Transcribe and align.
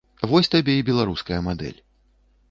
Вось 0.29 0.47
табе 0.55 0.73
і 0.77 0.85
беларуская 0.87 1.39
мадэль. 1.49 1.77